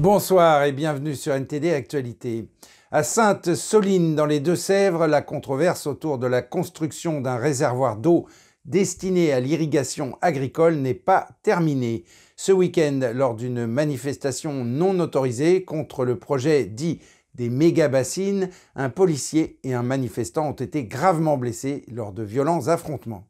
Bonsoir 0.00 0.64
et 0.64 0.72
bienvenue 0.72 1.14
sur 1.14 1.34
NTD 1.34 1.74
Actualité. 1.74 2.48
À 2.90 3.02
Sainte-Soline, 3.02 4.14
dans 4.14 4.24
les 4.24 4.40
Deux-Sèvres, 4.40 5.06
la 5.06 5.20
controverse 5.20 5.86
autour 5.86 6.16
de 6.16 6.26
la 6.26 6.40
construction 6.40 7.20
d'un 7.20 7.36
réservoir 7.36 7.98
d'eau 7.98 8.26
destiné 8.64 9.30
à 9.34 9.40
l'irrigation 9.40 10.16
agricole 10.22 10.76
n'est 10.76 10.94
pas 10.94 11.28
terminée. 11.42 12.04
Ce 12.34 12.50
week-end, 12.50 13.12
lors 13.12 13.34
d'une 13.34 13.66
manifestation 13.66 14.64
non 14.64 14.98
autorisée 15.00 15.64
contre 15.66 16.06
le 16.06 16.18
projet 16.18 16.64
dit 16.64 17.00
des 17.34 17.50
méga-bassines, 17.50 18.48
un 18.76 18.88
policier 18.88 19.58
et 19.64 19.74
un 19.74 19.82
manifestant 19.82 20.48
ont 20.48 20.52
été 20.52 20.84
gravement 20.84 21.36
blessés 21.36 21.84
lors 21.92 22.12
de 22.12 22.22
violents 22.22 22.68
affrontements. 22.68 23.29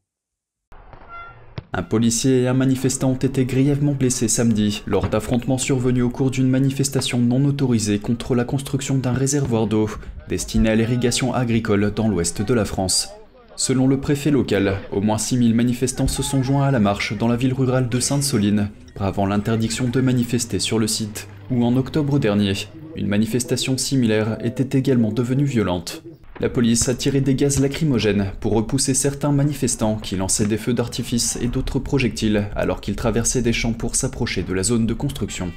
Un 1.73 1.83
policier 1.85 2.43
et 2.43 2.49
un 2.49 2.55
manifestant 2.55 3.13
ont 3.13 3.15
été 3.15 3.45
grièvement 3.45 3.95
blessés 3.95 4.27
samedi 4.27 4.83
lors 4.87 5.09
d'affrontements 5.09 5.57
survenus 5.57 6.03
au 6.03 6.11
cours 6.11 6.33
d'une 6.33 6.49
manifestation 6.49 7.19
non 7.19 7.45
autorisée 7.45 8.01
contre 8.01 8.35
la 8.35 8.45
construction 8.45 8.99
d'un 8.99 9.13
réservoir 9.13 9.69
d'eau 9.69 9.89
destiné 10.29 10.71
à 10.71 10.75
l'irrigation 10.75 11.33
agricole 11.33 11.93
dans 11.95 12.09
l'ouest 12.09 12.43
de 12.43 12.55
la 12.55 12.65
France. 12.65 13.11
Selon 13.55 13.87
le 13.87 14.01
préfet 14.01 14.33
local, 14.33 14.79
au 14.91 15.01
moins 15.01 15.19
6000 15.19 15.55
manifestants 15.55 16.09
se 16.09 16.25
sont 16.25 16.43
joints 16.43 16.67
à 16.67 16.71
la 16.73 16.81
marche 16.81 17.17
dans 17.17 17.29
la 17.29 17.37
ville 17.37 17.55
rurale 17.55 17.89
de 17.89 18.01
Sainte-Soline, 18.01 18.71
bravant 18.97 19.27
l'interdiction 19.27 19.87
de 19.87 20.01
manifester 20.01 20.59
sur 20.59 20.79
le 20.79 20.89
site, 20.89 21.29
où 21.53 21.65
en 21.65 21.77
octobre 21.77 22.19
dernier, 22.19 22.55
une 22.97 23.07
manifestation 23.07 23.79
similaire 23.79 24.39
était 24.43 24.77
également 24.77 25.13
devenue 25.13 25.45
violente. 25.45 26.03
La 26.41 26.49
police 26.49 26.89
a 26.89 26.95
tiré 26.95 27.21
des 27.21 27.35
gaz 27.35 27.61
lacrymogènes 27.61 28.33
pour 28.41 28.55
repousser 28.55 28.95
certains 28.95 29.31
manifestants 29.31 29.97
qui 29.97 30.17
lançaient 30.17 30.47
des 30.47 30.57
feux 30.57 30.73
d'artifice 30.73 31.39
et 31.43 31.49
d'autres 31.49 31.79
projectiles 31.79 32.49
alors 32.57 32.81
qu'ils 32.81 32.97
traversaient 32.97 33.43
des 33.43 33.53
champs 33.53 33.75
pour 33.75 33.95
s'approcher 33.95 34.43
de 34.43 34.55
la 34.55 34.63
zone 34.63 34.87
de 34.87 34.95
construction. 34.95 35.53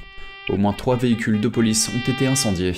Au 0.50 0.58
moins 0.58 0.74
trois 0.74 0.96
véhicules 0.96 1.40
de 1.40 1.48
police 1.48 1.88
ont 1.88 2.10
été 2.10 2.26
incendiés. 2.26 2.74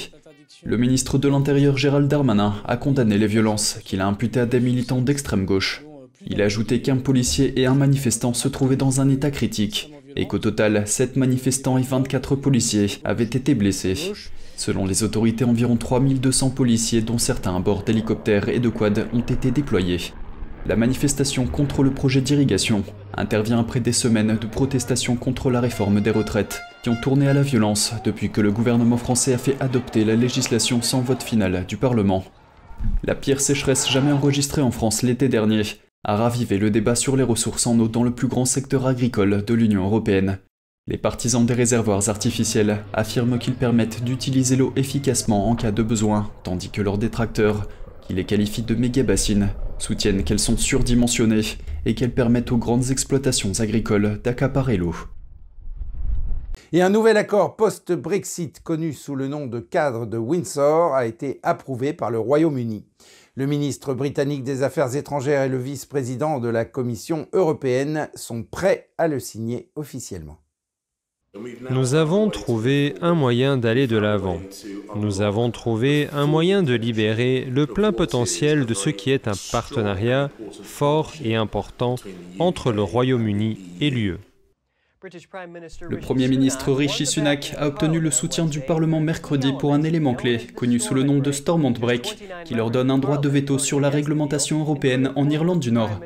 Le 0.65 0.77
ministre 0.77 1.19
de 1.19 1.29
l'Intérieur 1.29 1.77
Gérald 1.77 2.07
Darmanin 2.07 2.55
a 2.65 2.77
condamné 2.77 3.19
les 3.19 3.27
violences 3.27 3.81
qu'il 3.85 4.01
a 4.01 4.07
imputées 4.07 4.41
à 4.41 4.47
des 4.47 4.61
militants 4.61 5.03
d'extrême 5.03 5.45
gauche. 5.45 5.83
Il 6.25 6.41
a 6.41 6.45
ajouté 6.45 6.83
qu'un 6.83 6.99
policier 6.99 7.61
et 7.61 7.67
un 7.67 7.75
manifestant 7.75 8.35
se 8.35 8.47
trouvaient 8.47 8.77
dans 8.77 9.01
un 9.01 9.09
état 9.09 9.33
critique 9.33 9.93
et 10.15 10.29
qu'au 10.29 10.39
total, 10.39 10.87
7 10.87 11.17
manifestants 11.17 11.77
et 11.77 11.83
24 11.83 12.37
policiers 12.37 12.89
avaient 13.05 13.25
été 13.25 13.55
blessés. 13.57 14.13
Selon 14.57 14.87
les 14.87 15.03
autorités, 15.03 15.45
environ 15.45 15.77
3200 15.77 16.51
policiers, 16.51 17.03
dont 17.03 17.19
certains 17.19 17.55
à 17.55 17.61
bord 17.61 17.83
d'hélicoptères 17.83 18.49
et 18.49 18.59
de 18.59 18.71
quads, 18.71 19.07
ont 19.13 19.21
été 19.21 19.51
déployés. 19.51 20.01
La 20.67 20.77
manifestation 20.77 21.47
contre 21.47 21.83
le 21.83 21.93
projet 21.93 22.21
d'irrigation 22.21 22.83
intervient 23.15 23.61
après 23.61 23.81
des 23.81 23.93
semaines 23.93 24.37
de 24.41 24.47
protestations 24.47 25.15
contre 25.15 25.51
la 25.51 25.61
réforme 25.61 26.01
des 26.01 26.11
retraites, 26.11 26.63
qui 26.83 26.89
ont 26.89 26.97
tourné 26.97 27.29
à 27.29 27.35
la 27.35 27.43
violence 27.43 27.93
depuis 28.05 28.31
que 28.31 28.41
le 28.41 28.51
gouvernement 28.51 28.97
français 28.97 29.35
a 29.35 29.39
fait 29.39 29.57
adopter 29.61 30.05
la 30.05 30.17
législation 30.17 30.83
sans 30.83 31.03
vote 31.03 31.23
final 31.23 31.67
du 31.69 31.77
Parlement. 31.77 32.25
La 33.05 33.15
pire 33.15 33.41
sécheresse 33.41 33.89
jamais 33.89 34.13
enregistrée 34.13 34.63
en 34.63 34.71
France 34.71 35.03
l'été 35.03 35.29
dernier 35.29 35.63
a 36.03 36.17
ravivé 36.17 36.59
le 36.59 36.71
débat 36.71 36.95
sur 36.95 37.17
les 37.17 37.23
ressources 37.23 37.67
en 37.67 37.79
eau 37.79 37.89
dans 37.89 38.05
le 38.05 38.15
plus 38.15 38.29
grand 38.29 38.45
secteur 38.45 38.87
agricole 38.87 39.45
de 39.45 39.55
l'Union 39.55 39.85
européenne. 39.85 40.39
Les 40.89 40.99
partisans 40.99 41.45
des 41.45 41.53
réservoirs 41.53 42.09
artificiels 42.09 42.85
affirment 42.93 43.41
qu'ils 43.41 43.57
permettent 43.57 44.05
d'utiliser 44.05 44.55
l'eau 44.55 44.73
efficacement 44.77 45.51
en 45.51 45.57
cas 45.57 45.73
de 45.73 45.83
besoin, 45.83 46.31
tandis 46.45 46.71
que 46.71 46.81
leurs 46.81 46.97
détracteurs, 46.97 47.67
qui 48.03 48.15
les 48.15 48.25
qualifient 48.25 48.63
de 48.63 48.77
méga-bassines, 48.77 49.49
soutiennent 49.79 50.23
qu'elles 50.23 50.39
sont 50.39 50.57
surdimensionnées 50.57 51.59
et 51.87 51.97
qu'elles 51.97 52.15
permettent 52.15 52.53
aux 52.53 52.57
grandes 52.57 52.93
exploitations 52.93 53.51
agricoles 53.59 54.21
d'accaparer 54.23 54.77
l'eau. 54.77 54.95
Et 56.71 56.83
un 56.83 56.91
nouvel 56.91 57.17
accord 57.17 57.57
post-Brexit 57.57 58.61
connu 58.61 58.93
sous 58.93 59.17
le 59.17 59.27
nom 59.27 59.49
de 59.49 59.59
cadre 59.59 60.07
de 60.07 60.19
Windsor 60.19 60.95
a 60.95 61.07
été 61.07 61.41
approuvé 61.43 61.95
par 61.95 62.13
le 62.13 62.21
Royaume-Uni. 62.21 62.87
Le 63.35 63.47
ministre 63.47 63.93
britannique 63.93 64.45
des 64.45 64.63
Affaires 64.63 64.95
étrangères 64.95 65.43
et 65.43 65.49
le 65.49 65.59
vice-président 65.59 66.39
de 66.39 66.49
la 66.49 66.65
Commission 66.65 67.27
européenne 67.33 68.09
sont 68.15 68.45
prêts 68.45 68.91
à 68.99 69.09
le 69.09 69.19
signer 69.19 69.73
officiellement. 69.75 70.39
Nous 71.71 71.95
avons 71.95 72.29
trouvé 72.31 72.95
un 73.01 73.15
moyen 73.15 73.57
d'aller 73.57 73.87
de 73.87 73.97
l'avant. 73.97 74.41
Nous 74.95 75.21
avons 75.21 75.51
trouvé 75.51 76.09
un 76.13 76.27
moyen 76.27 76.63
de 76.63 76.75
libérer 76.75 77.47
le 77.51 77.67
plein 77.67 77.93
potentiel 77.93 78.67
de 78.67 78.75
ce 78.75 78.91
qui 78.91 79.11
est 79.11 79.29
un 79.29 79.35
partenariat 79.53 80.31
fort 80.63 81.13
et 81.23 81.35
important 81.35 81.97
entre 82.39 82.73
le 82.73 82.83
Royaume-Uni 82.83 83.59
et 83.81 83.91
l'UE. 83.91 84.19
Le 85.03 85.99
Premier 85.99 86.27
ministre 86.27 86.73
Rishi 86.73 87.05
Sunak 87.05 87.55
a 87.59 87.67
obtenu 87.67 88.01
le 88.01 88.11
soutien 88.11 88.47
du 88.47 88.61
Parlement 88.61 88.99
mercredi 88.99 89.53
pour 89.53 89.75
un 89.75 89.83
élément 89.83 90.15
clé, 90.15 90.47
connu 90.55 90.81
sous 90.81 90.95
le 90.95 91.03
nom 91.03 91.19
de 91.19 91.33
Stormont 91.33 91.71
Break, 91.71 92.19
qui 92.47 92.55
leur 92.55 92.71
donne 92.71 92.91
un 92.91 92.97
droit 92.97 93.19
de 93.19 93.29
veto 93.29 93.59
sur 93.59 93.79
la 93.79 93.91
réglementation 93.91 94.61
européenne 94.61 95.13
en 95.15 95.29
Irlande 95.29 95.61
du 95.61 95.71
Nord. 95.71 96.01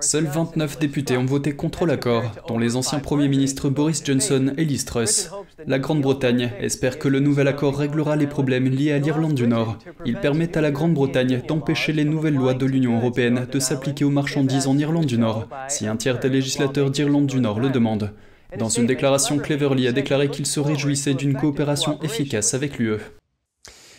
Seuls 0.00 0.26
29 0.26 0.80
députés 0.80 1.16
ont 1.16 1.24
voté 1.24 1.54
contre 1.54 1.86
l'accord, 1.86 2.24
dont 2.48 2.58
les 2.58 2.74
anciens 2.74 2.98
premiers 2.98 3.28
ministres 3.28 3.70
Boris 3.70 4.02
Johnson 4.04 4.52
et 4.56 4.64
Liz 4.64 4.84
Truss. 4.84 5.30
La 5.66 5.78
Grande-Bretagne 5.78 6.52
espère 6.60 6.98
que 6.98 7.08
le 7.08 7.20
nouvel 7.20 7.48
accord 7.48 7.76
réglera 7.76 8.16
les 8.16 8.26
problèmes 8.26 8.68
liés 8.68 8.92
à 8.92 8.98
l'Irlande 8.98 9.34
du 9.34 9.46
Nord. 9.46 9.78
Il 10.04 10.16
permet 10.16 10.56
à 10.56 10.60
la 10.60 10.70
Grande-Bretagne 10.70 11.42
d'empêcher 11.46 11.92
les 11.92 12.04
nouvelles 12.04 12.34
lois 12.34 12.54
de 12.54 12.66
l'Union 12.66 12.96
européenne 12.96 13.46
de 13.50 13.58
s'appliquer 13.58 14.04
aux 14.04 14.10
marchandises 14.10 14.66
en 14.66 14.76
Irlande 14.78 15.06
du 15.06 15.18
Nord, 15.18 15.48
si 15.68 15.86
un 15.86 15.96
tiers 15.96 16.18
des 16.18 16.28
législateurs 16.28 16.90
d'Irlande 16.90 17.26
du 17.26 17.40
Nord 17.40 17.60
le 17.60 17.70
demande. 17.70 18.12
Dans 18.58 18.68
une 18.68 18.86
déclaration, 18.86 19.38
Cleverly 19.38 19.88
a 19.88 19.92
déclaré 19.92 20.28
qu'il 20.28 20.46
se 20.46 20.60
réjouissait 20.60 21.14
d'une 21.14 21.34
coopération 21.34 21.98
efficace 22.02 22.54
avec 22.54 22.78
l'UE. 22.78 22.98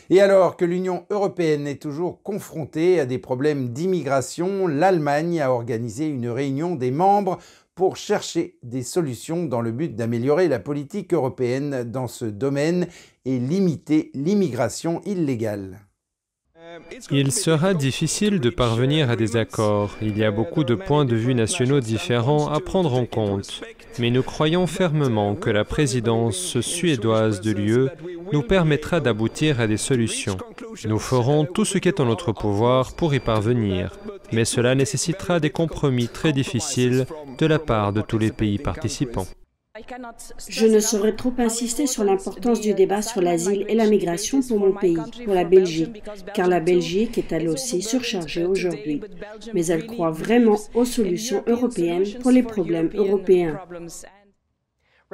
Et 0.10 0.20
alors 0.20 0.58
que 0.58 0.66
l'Union 0.66 1.06
européenne 1.10 1.66
est 1.66 1.82
toujours 1.82 2.22
confrontée 2.22 3.00
à 3.00 3.06
des 3.06 3.18
problèmes 3.20 3.70
d'immigration, 3.70 4.68
l'Allemagne 4.68 5.42
a 5.42 5.50
organisé 5.50 6.06
une 6.08 6.28
réunion 6.28 6.76
des 6.76 6.92
membres 6.92 7.40
pour 7.76 7.98
chercher 7.98 8.58
des 8.64 8.84
solutions 8.84 9.46
dans 9.46 9.62
le 9.62 9.72
but 9.72 9.96
d'améliorer 9.96 10.48
la 10.48 10.60
politique 10.60 11.14
européenne 11.14 11.84
dans 11.84 12.08
ce 12.08 12.26
domaine 12.26 12.88
et 13.26 13.40
limiter 13.40 14.12
l'immigration 14.14 15.02
illégale. 15.06 15.80
Il 17.12 17.32
sera 17.32 17.74
difficile 17.74 18.40
de 18.40 18.50
parvenir 18.50 19.10
à 19.10 19.16
des 19.16 19.38
accords. 19.38 19.96
Il 20.02 20.18
y 20.18 20.24
a 20.24 20.32
beaucoup 20.32 20.64
de 20.64 20.76
points 20.76 21.06
de 21.06 21.16
vue 21.16 21.36
nationaux 21.36 21.80
différents 21.80 22.50
à 22.50 22.60
prendre 22.60 22.94
en 22.94 23.06
compte. 23.06 23.62
Mais 24.00 24.10
nous 24.10 24.24
croyons 24.24 24.68
fermement 24.68 25.36
que 25.36 25.50
la 25.50 25.66
présidence 25.66 26.60
suédoise 26.62 27.42
de 27.42 27.52
l'UE 27.52 27.90
nous 28.32 28.42
permettra 28.42 29.00
d'aboutir 29.00 29.60
à 29.60 29.68
des 29.68 29.78
solutions. 29.78 30.38
Nous 30.86 31.00
ferons 31.00 31.46
tout 31.46 31.66
ce 31.66 31.78
qui 31.78 31.88
est 31.88 32.00
en 32.00 32.06
notre 32.06 32.32
pouvoir 32.32 32.94
pour 32.94 33.14
y 33.14 33.20
parvenir. 33.20 33.92
Mais 34.32 34.46
cela 34.46 34.74
nécessitera 34.74 35.40
des 35.40 35.52
compromis 35.52 36.08
très 36.08 36.34
difficiles 36.34 37.06
de 37.38 37.46
la 37.46 37.60
part 37.60 37.94
de 37.94 38.02
tous 38.02 38.18
les 38.18 38.32
pays 38.32 38.58
participants. 38.58 39.28
Je 40.50 40.68
ne 40.68 40.80
saurais 40.80 41.16
trop 41.16 41.34
insister 41.40 41.88
sur 41.88 42.04
l'importance 42.04 42.62
du 42.62 42.76
débat 42.76 43.02
sur 43.02 43.22
l'asile 43.22 43.66
et 43.68 43.74
la 43.74 43.88
migration 43.88 44.44
pour 44.44 44.60
mon 44.60 44.72
pays, 44.72 45.00
pour 45.26 45.34
la 45.34 45.46
Belgique, 45.46 46.04
car 46.36 46.48
la 46.48 46.60
Belgique 46.60 47.18
est 47.18 47.32
elle 47.32 47.50
aussi 47.50 47.82
surchargée 47.82 48.46
aujourd'hui. 48.46 49.02
Mais 49.56 49.66
elle 49.66 49.88
croit 49.88 50.12
vraiment 50.12 50.60
aux 50.76 50.86
solutions 50.86 51.44
européennes 51.48 52.06
pour 52.22 52.30
les 52.30 52.44
problèmes 52.44 52.92
européens. 52.94 53.60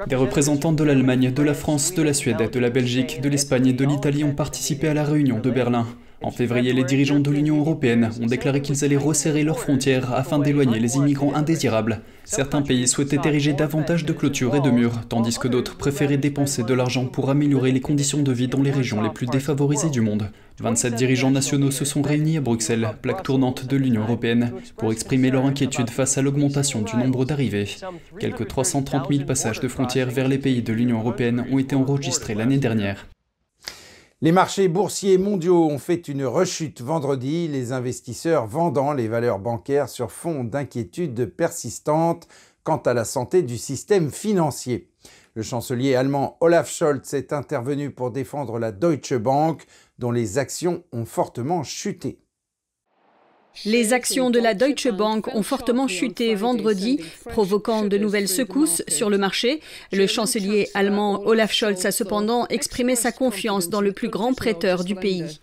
Des 0.06 0.16
représentants 0.16 0.72
de 0.72 0.84
l'Allemagne, 0.84 1.32
de 1.32 1.42
la 1.42 1.54
France, 1.54 1.94
de 1.94 2.02
la 2.02 2.12
Suède, 2.12 2.50
de 2.50 2.58
la 2.58 2.68
Belgique, 2.68 3.22
de 3.22 3.30
l'Espagne 3.30 3.68
et 3.68 3.72
de 3.72 3.86
l'Italie 3.86 4.24
ont 4.24 4.34
participé 4.34 4.88
à 4.88 4.94
la 4.94 5.04
réunion 5.04 5.38
de 5.38 5.50
Berlin. 5.50 5.86
En 6.22 6.30
février, 6.30 6.74
les 6.74 6.84
dirigeants 6.84 7.18
de 7.18 7.30
l'Union 7.30 7.58
européenne 7.58 8.10
ont 8.20 8.26
déclaré 8.26 8.60
qu'ils 8.60 8.84
allaient 8.84 8.98
resserrer 8.98 9.42
leurs 9.42 9.58
frontières 9.58 10.12
afin 10.12 10.38
d'éloigner 10.38 10.78
les 10.78 10.96
immigrants 10.96 11.34
indésirables. 11.34 12.02
Certains 12.24 12.60
pays 12.60 12.86
souhaitaient 12.86 13.26
ériger 13.26 13.54
davantage 13.54 14.04
de 14.04 14.12
clôtures 14.12 14.54
et 14.54 14.60
de 14.60 14.70
murs, 14.70 15.00
tandis 15.08 15.38
que 15.38 15.48
d'autres 15.48 15.78
préféraient 15.78 16.18
dépenser 16.18 16.62
de 16.62 16.74
l'argent 16.74 17.06
pour 17.06 17.30
améliorer 17.30 17.72
les 17.72 17.80
conditions 17.80 18.22
de 18.22 18.32
vie 18.32 18.48
dans 18.48 18.60
les 18.60 18.70
régions 18.70 19.00
les 19.00 19.08
plus 19.08 19.26
défavorisées 19.26 19.88
du 19.88 20.02
monde. 20.02 20.30
27 20.60 20.94
dirigeants 20.94 21.30
nationaux 21.30 21.70
se 21.70 21.86
sont 21.86 22.02
réunis 22.02 22.36
à 22.36 22.42
Bruxelles, 22.42 22.90
plaque 23.00 23.22
tournante 23.22 23.66
de 23.66 23.76
l'Union 23.78 24.02
européenne, 24.02 24.52
pour 24.76 24.92
exprimer 24.92 25.30
leur 25.30 25.46
inquiétude 25.46 25.88
face 25.88 26.18
à 26.18 26.22
l'augmentation 26.22 26.82
du 26.82 26.96
nombre 26.96 27.24
d'arrivées. 27.24 27.68
Quelques 28.18 28.46
330 28.46 29.10
000 29.10 29.24
passages 29.24 29.60
de 29.60 29.68
frontières 29.68 30.10
vers 30.10 30.28
les 30.28 30.38
pays 30.38 30.60
de 30.60 30.74
l'Union 30.74 30.98
européenne 30.98 31.46
ont 31.50 31.58
été 31.58 31.74
enregistrés 31.74 32.34
l'année 32.34 32.58
dernière. 32.58 33.06
Les 34.22 34.32
marchés 34.32 34.68
boursiers 34.68 35.16
mondiaux 35.16 35.64
ont 35.64 35.78
fait 35.78 36.06
une 36.06 36.26
rechute 36.26 36.82
vendredi, 36.82 37.48
les 37.48 37.72
investisseurs 37.72 38.46
vendant 38.46 38.92
les 38.92 39.08
valeurs 39.08 39.38
bancaires 39.38 39.88
sur 39.88 40.12
fond 40.12 40.44
d'inquiétudes 40.44 41.24
persistantes 41.24 42.28
quant 42.62 42.76
à 42.76 42.92
la 42.92 43.06
santé 43.06 43.40
du 43.42 43.56
système 43.56 44.10
financier. 44.10 44.90
Le 45.32 45.42
chancelier 45.42 45.94
allemand 45.94 46.36
Olaf 46.40 46.70
Scholz 46.70 47.14
est 47.14 47.32
intervenu 47.32 47.92
pour 47.92 48.10
défendre 48.10 48.58
la 48.58 48.72
Deutsche 48.72 49.14
Bank, 49.14 49.64
dont 49.98 50.10
les 50.10 50.36
actions 50.36 50.84
ont 50.92 51.06
fortement 51.06 51.62
chuté. 51.62 52.20
Les 53.64 53.92
actions 53.92 54.30
de 54.30 54.38
la 54.38 54.54
Deutsche 54.54 54.88
Bank 54.88 55.34
ont 55.34 55.42
fortement 55.42 55.88
chuté 55.88 56.34
vendredi, 56.34 57.00
provoquant 57.26 57.84
de 57.84 57.98
nouvelles 57.98 58.28
secousses 58.28 58.82
sur 58.88 59.10
le 59.10 59.18
marché. 59.18 59.60
Le 59.92 60.06
chancelier 60.06 60.68
allemand 60.74 61.22
Olaf 61.26 61.52
Scholz 61.52 61.84
a 61.84 61.92
cependant 61.92 62.46
exprimé 62.48 62.96
sa 62.96 63.12
confiance 63.12 63.68
dans 63.68 63.80
le 63.80 63.92
plus 63.92 64.08
grand 64.08 64.34
prêteur 64.34 64.84
du 64.84 64.94
pays. 64.94 65.40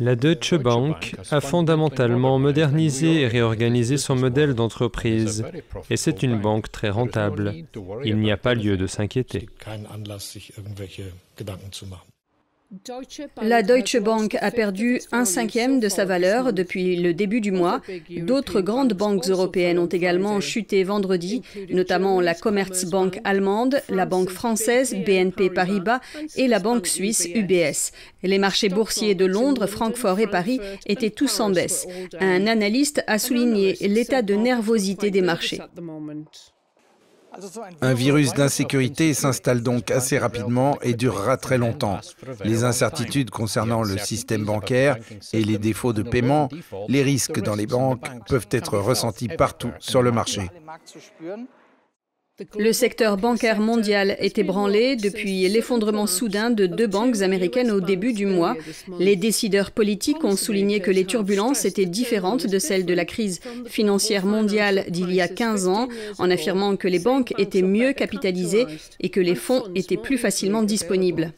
La 0.00 0.16
Deutsche 0.16 0.54
Bank 0.56 1.14
a 1.30 1.40
fondamentalement 1.40 2.40
modernisé 2.40 3.20
et 3.20 3.28
réorganisé 3.28 3.96
son 3.96 4.16
modèle 4.16 4.54
d'entreprise 4.54 5.44
et 5.90 5.96
c'est 5.96 6.24
une 6.24 6.40
banque 6.40 6.72
très 6.72 6.90
rentable. 6.90 7.54
Il 8.04 8.16
n'y 8.18 8.32
a 8.32 8.36
pas 8.36 8.54
lieu 8.54 8.76
de 8.76 8.88
s'inquiéter. 8.88 9.48
La 13.40 13.62
Deutsche 13.62 13.96
Bank 13.98 14.36
a 14.42 14.50
perdu 14.50 15.00
un 15.10 15.24
cinquième 15.24 15.80
de 15.80 15.88
sa 15.88 16.04
valeur 16.04 16.52
depuis 16.52 16.96
le 16.96 17.14
début 17.14 17.40
du 17.40 17.50
mois. 17.50 17.80
D'autres 18.10 18.60
grandes 18.60 18.92
banques 18.92 19.26
européennes 19.28 19.78
ont 19.78 19.86
également 19.86 20.38
chuté 20.40 20.84
vendredi, 20.84 21.40
notamment 21.70 22.20
la 22.20 22.34
Commerzbank 22.34 23.20
allemande, 23.24 23.80
la 23.88 24.04
banque 24.04 24.28
française 24.28 24.94
BNP 24.94 25.48
Paribas 25.48 26.00
et 26.36 26.46
la 26.46 26.58
banque 26.58 26.86
suisse 26.86 27.26
UBS. 27.34 27.92
Les 28.22 28.38
marchés 28.38 28.68
boursiers 28.68 29.14
de 29.14 29.24
Londres, 29.24 29.66
Francfort 29.66 30.20
et 30.20 30.26
Paris 30.26 30.60
étaient 30.84 31.10
tous 31.10 31.40
en 31.40 31.48
baisse. 31.48 31.86
Un 32.20 32.46
analyste 32.46 33.02
a 33.06 33.18
souligné 33.18 33.76
l'état 33.80 34.20
de 34.20 34.34
nervosité 34.34 35.10
des 35.10 35.22
marchés. 35.22 35.58
Un 37.80 37.94
virus 37.94 38.32
d'insécurité 38.32 39.14
s'installe 39.14 39.62
donc 39.62 39.90
assez 39.90 40.18
rapidement 40.18 40.78
et 40.82 40.94
durera 40.94 41.36
très 41.36 41.58
longtemps. 41.58 42.00
Les 42.44 42.64
incertitudes 42.64 43.30
concernant 43.30 43.82
le 43.82 43.98
système 43.98 44.44
bancaire 44.44 44.96
et 45.32 45.44
les 45.44 45.58
défauts 45.58 45.92
de 45.92 46.02
paiement, 46.02 46.48
les 46.88 47.02
risques 47.02 47.40
dans 47.40 47.54
les 47.54 47.66
banques 47.66 48.06
peuvent 48.28 48.48
être 48.50 48.78
ressentis 48.78 49.28
partout 49.28 49.70
sur 49.78 50.02
le 50.02 50.12
marché. 50.12 50.50
Le 52.56 52.72
secteur 52.72 53.16
bancaire 53.16 53.58
mondial 53.58 54.14
est 54.20 54.38
ébranlé 54.38 54.94
depuis 54.94 55.48
l'effondrement 55.48 56.06
soudain 56.06 56.50
de 56.50 56.66
deux 56.66 56.86
banques 56.86 57.20
américaines 57.20 57.72
au 57.72 57.80
début 57.80 58.12
du 58.12 58.26
mois. 58.26 58.56
Les 59.00 59.16
décideurs 59.16 59.72
politiques 59.72 60.22
ont 60.22 60.36
souligné 60.36 60.78
que 60.78 60.92
les 60.92 61.04
turbulences 61.04 61.64
étaient 61.64 61.84
différentes 61.84 62.46
de 62.46 62.58
celles 62.60 62.86
de 62.86 62.94
la 62.94 63.04
crise 63.04 63.40
financière 63.66 64.24
mondiale 64.24 64.84
d'il 64.88 65.12
y 65.12 65.20
a 65.20 65.26
15 65.26 65.66
ans, 65.66 65.88
en 66.18 66.30
affirmant 66.30 66.76
que 66.76 66.86
les 66.86 67.00
banques 67.00 67.34
étaient 67.38 67.62
mieux 67.62 67.92
capitalisées 67.92 68.66
et 69.00 69.08
que 69.08 69.20
les 69.20 69.34
fonds 69.34 69.64
étaient 69.74 69.96
plus 69.96 70.18
facilement 70.18 70.62
disponibles. 70.62 71.32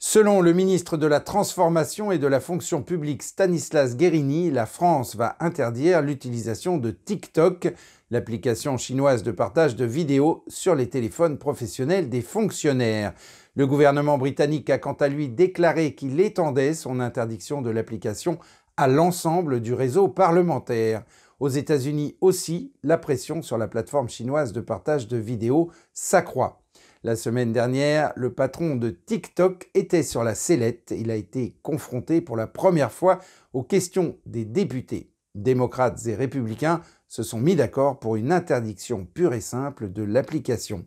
Selon 0.00 0.40
le 0.40 0.52
ministre 0.52 0.96
de 0.96 1.08
la 1.08 1.18
Transformation 1.18 2.12
et 2.12 2.18
de 2.18 2.28
la 2.28 2.38
fonction 2.38 2.82
publique 2.82 3.24
Stanislas 3.24 3.96
Guérini, 3.96 4.50
la 4.52 4.64
France 4.64 5.16
va 5.16 5.36
interdire 5.40 6.02
l'utilisation 6.02 6.78
de 6.78 6.92
TikTok 6.92 7.74
l'application 8.10 8.76
chinoise 8.76 9.22
de 9.22 9.30
partage 9.30 9.76
de 9.76 9.84
vidéos 9.84 10.44
sur 10.48 10.74
les 10.74 10.88
téléphones 10.88 11.38
professionnels 11.38 12.08
des 12.08 12.22
fonctionnaires. 12.22 13.12
Le 13.54 13.66
gouvernement 13.66 14.18
britannique 14.18 14.70
a 14.70 14.78
quant 14.78 14.94
à 14.94 15.08
lui 15.08 15.28
déclaré 15.28 15.94
qu'il 15.94 16.18
étendait 16.20 16.74
son 16.74 17.00
interdiction 17.00 17.60
de 17.60 17.70
l'application 17.70 18.38
à 18.76 18.88
l'ensemble 18.88 19.60
du 19.60 19.74
réseau 19.74 20.08
parlementaire. 20.08 21.02
Aux 21.40 21.48
États-Unis 21.48 22.16
aussi, 22.20 22.72
la 22.82 22.98
pression 22.98 23.42
sur 23.42 23.58
la 23.58 23.68
plateforme 23.68 24.08
chinoise 24.08 24.52
de 24.52 24.60
partage 24.60 25.08
de 25.08 25.16
vidéos 25.16 25.70
s'accroît. 25.92 26.62
La 27.04 27.14
semaine 27.14 27.52
dernière, 27.52 28.12
le 28.16 28.32
patron 28.32 28.74
de 28.74 28.90
TikTok 28.90 29.68
était 29.74 30.02
sur 30.02 30.24
la 30.24 30.34
sellette. 30.34 30.92
Il 30.96 31.12
a 31.12 31.16
été 31.16 31.56
confronté 31.62 32.20
pour 32.20 32.36
la 32.36 32.48
première 32.48 32.90
fois 32.90 33.20
aux 33.52 33.62
questions 33.62 34.16
des 34.26 34.44
députés. 34.44 35.12
Démocrates 35.34 36.06
et 36.06 36.14
républicains 36.14 36.82
se 37.06 37.22
sont 37.22 37.40
mis 37.40 37.56
d'accord 37.56 37.98
pour 37.98 38.16
une 38.16 38.32
interdiction 38.32 39.06
pure 39.06 39.34
et 39.34 39.40
simple 39.40 39.92
de 39.92 40.02
l'application. 40.02 40.86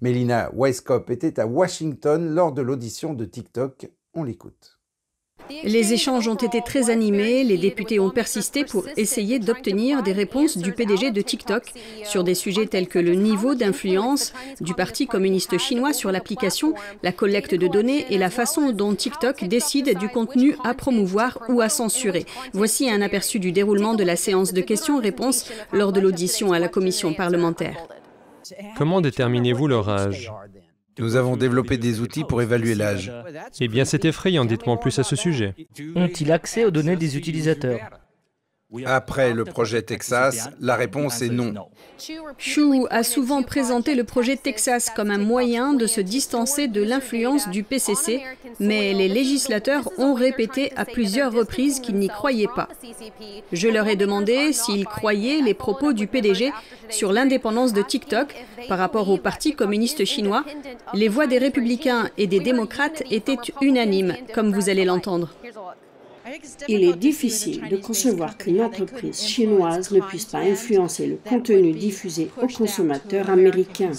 Melina 0.00 0.50
Weisskopf 0.54 1.10
était 1.10 1.40
à 1.40 1.46
Washington 1.46 2.34
lors 2.34 2.52
de 2.52 2.62
l'audition 2.62 3.14
de 3.14 3.24
TikTok. 3.24 3.90
On 4.14 4.22
l'écoute. 4.22 4.75
Les 5.64 5.92
échanges 5.92 6.28
ont 6.28 6.34
été 6.34 6.60
très 6.60 6.90
animés, 6.90 7.44
les 7.44 7.58
députés 7.58 8.00
ont 8.00 8.10
persisté 8.10 8.64
pour 8.64 8.86
essayer 8.96 9.38
d'obtenir 9.38 10.02
des 10.02 10.12
réponses 10.12 10.58
du 10.58 10.72
PDG 10.72 11.10
de 11.10 11.20
TikTok 11.20 11.72
sur 12.04 12.24
des 12.24 12.34
sujets 12.34 12.66
tels 12.66 12.88
que 12.88 12.98
le 12.98 13.14
niveau 13.14 13.54
d'influence 13.54 14.32
du 14.60 14.74
Parti 14.74 15.06
communiste 15.06 15.58
chinois 15.58 15.92
sur 15.92 16.12
l'application, 16.12 16.74
la 17.02 17.12
collecte 17.12 17.54
de 17.54 17.66
données 17.66 18.06
et 18.10 18.18
la 18.18 18.30
façon 18.30 18.72
dont 18.72 18.94
TikTok 18.94 19.44
décide 19.44 19.98
du 19.98 20.08
contenu 20.08 20.56
à 20.64 20.74
promouvoir 20.74 21.38
ou 21.48 21.60
à 21.60 21.68
censurer. 21.68 22.26
Voici 22.52 22.90
un 22.90 23.02
aperçu 23.02 23.38
du 23.38 23.52
déroulement 23.52 23.94
de 23.94 24.04
la 24.04 24.16
séance 24.16 24.52
de 24.52 24.60
questions-réponses 24.60 25.50
lors 25.72 25.92
de 25.92 26.00
l'audition 26.00 26.52
à 26.52 26.58
la 26.58 26.68
commission 26.68 27.14
parlementaire. 27.14 27.76
Comment 28.76 29.00
déterminez-vous 29.00 29.66
leur 29.66 29.88
âge 29.88 30.30
nous 30.98 31.16
avons 31.16 31.36
développé 31.36 31.78
des 31.78 32.00
outils 32.00 32.24
pour 32.24 32.42
évaluer 32.42 32.74
l'âge. 32.74 33.12
Eh 33.60 33.68
bien, 33.68 33.84
c'est 33.84 34.04
effrayant, 34.04 34.44
dites-moi 34.44 34.78
plus 34.80 34.98
à 34.98 35.02
ce 35.02 35.16
sujet. 35.16 35.54
Ont-ils 35.94 36.32
accès 36.32 36.64
aux 36.64 36.70
données 36.70 36.96
des 36.96 37.16
utilisateurs? 37.16 37.80
Après 38.84 39.32
le 39.32 39.44
projet 39.44 39.82
Texas, 39.82 40.50
la 40.60 40.74
réponse 40.76 41.22
est 41.22 41.28
non. 41.28 41.54
Chu 42.36 42.62
a 42.90 43.02
souvent 43.02 43.42
présenté 43.42 43.94
le 43.94 44.04
projet 44.04 44.36
Texas 44.36 44.90
comme 44.94 45.10
un 45.10 45.18
moyen 45.18 45.72
de 45.72 45.86
se 45.86 46.00
distancer 46.00 46.66
de 46.68 46.82
l'influence 46.82 47.48
du 47.48 47.62
PCC, 47.62 48.22
mais 48.58 48.92
les 48.92 49.08
législateurs 49.08 49.88
ont 49.98 50.14
répété 50.14 50.72
à 50.76 50.84
plusieurs 50.84 51.32
reprises 51.32 51.80
qu'ils 51.80 51.96
n'y 51.96 52.08
croyaient 52.08 52.48
pas. 52.54 52.68
Je 53.52 53.68
leur 53.68 53.86
ai 53.86 53.96
demandé 53.96 54.52
s'ils 54.52 54.84
croyaient 54.84 55.40
les 55.42 55.54
propos 55.54 55.92
du 55.92 56.06
PDG 56.06 56.52
sur 56.88 57.12
l'indépendance 57.12 57.72
de 57.72 57.82
TikTok 57.82 58.34
par 58.68 58.78
rapport 58.78 59.08
au 59.08 59.16
Parti 59.16 59.54
communiste 59.54 60.04
chinois. 60.04 60.44
Les 60.92 61.08
voix 61.08 61.26
des 61.26 61.38
républicains 61.38 62.10
et 62.18 62.26
des 62.26 62.40
démocrates 62.40 63.02
étaient 63.10 63.38
unanimes, 63.60 64.16
comme 64.34 64.52
vous 64.52 64.68
allez 64.68 64.84
l'entendre. 64.84 65.30
Il 66.68 66.84
est 66.84 66.96
difficile 66.96 67.68
de 67.68 67.76
concevoir 67.76 68.36
qu'une 68.36 68.60
entreprise 68.60 69.20
chinoise 69.22 69.90
ne 69.90 70.00
puisse 70.00 70.24
pas 70.24 70.38
influencer 70.38 71.06
le 71.06 71.16
contenu 71.16 71.72
diffusé 71.72 72.30
aux 72.40 72.48
consommateurs 72.48 73.30
américains. 73.30 73.92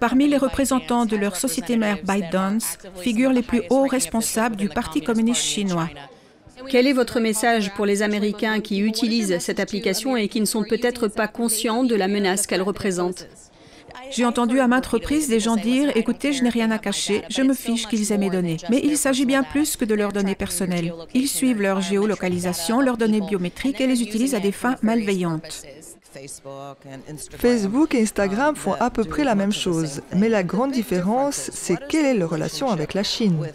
Parmi 0.00 0.28
les 0.28 0.36
représentants 0.36 1.06
de 1.06 1.16
leur 1.16 1.36
société 1.36 1.76
mère 1.76 1.98
ByteDance 2.04 2.78
figurent 2.96 3.32
les 3.32 3.42
plus 3.42 3.62
hauts 3.70 3.86
responsables 3.86 4.56
du 4.56 4.68
Parti 4.68 5.00
communiste 5.00 5.42
chinois. 5.42 5.88
Quel 6.68 6.86
est 6.86 6.92
votre 6.92 7.20
message 7.20 7.72
pour 7.74 7.86
les 7.86 8.02
Américains 8.02 8.60
qui 8.60 8.80
utilisent 8.80 9.38
cette 9.38 9.60
application 9.60 10.16
et 10.16 10.28
qui 10.28 10.40
ne 10.40 10.46
sont 10.46 10.64
peut-être 10.64 11.08
pas 11.08 11.28
conscients 11.28 11.84
de 11.84 11.94
la 11.94 12.06
menace 12.06 12.46
qu'elle 12.46 12.62
représente? 12.62 13.26
J'ai 14.10 14.24
entendu 14.24 14.60
à 14.60 14.68
maintes 14.68 14.86
reprises 14.86 15.28
des 15.28 15.40
gens 15.40 15.56
dire 15.56 15.96
Écoutez, 15.96 16.32
je 16.32 16.42
n'ai 16.42 16.50
rien 16.50 16.70
à 16.70 16.78
cacher, 16.78 17.22
je 17.28 17.42
me 17.42 17.54
fiche 17.54 17.86
qu'ils 17.86 18.12
aient 18.12 18.18
mes 18.18 18.30
données. 18.30 18.58
Mais 18.70 18.80
il 18.82 18.96
s'agit 18.96 19.26
bien 19.26 19.42
plus 19.42 19.76
que 19.76 19.84
de 19.84 19.94
leurs 19.94 20.12
données 20.12 20.34
personnelles. 20.34 20.92
Ils 21.14 21.28
suivent 21.28 21.62
leur 21.62 21.80
géolocalisation, 21.80 22.80
leurs 22.80 22.96
données 22.96 23.20
biométriques 23.20 23.80
et 23.80 23.86
les 23.86 24.02
utilisent 24.02 24.34
à 24.34 24.40
des 24.40 24.52
fins 24.52 24.76
malveillantes. 24.82 25.64
Facebook 27.38 27.94
et 27.94 28.02
Instagram 28.02 28.56
font 28.56 28.74
à 28.74 28.90
peu 28.90 29.04
près 29.04 29.24
la 29.24 29.34
même 29.34 29.52
chose, 29.52 30.02
mais 30.16 30.28
la 30.28 30.42
grande 30.42 30.72
différence, 30.72 31.50
c'est 31.52 31.78
quelle 31.88 32.04
est 32.04 32.14
leur 32.14 32.30
relation 32.30 32.68
avec 32.68 32.94
la 32.94 33.04
Chine. 33.04 33.46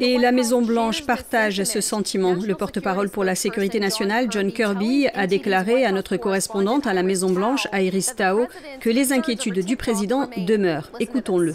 Et 0.00 0.18
la 0.18 0.32
Maison-Blanche 0.32 1.04
partage 1.06 1.62
ce 1.64 1.80
sentiment. 1.80 2.34
Le 2.34 2.54
porte-parole 2.54 3.10
pour 3.10 3.24
la 3.24 3.34
sécurité 3.34 3.80
nationale, 3.80 4.26
John 4.30 4.52
Kirby, 4.52 5.08
a 5.14 5.26
déclaré 5.26 5.84
à 5.84 5.92
notre 5.92 6.16
correspondante 6.16 6.86
à 6.86 6.94
la 6.94 7.02
Maison-Blanche, 7.02 7.66
Iris 7.72 8.16
Tao, 8.16 8.46
que 8.80 8.90
les 8.90 9.12
inquiétudes 9.12 9.64
du 9.64 9.76
président 9.76 10.28
demeurent. 10.36 10.90
Écoutons-le. 11.00 11.54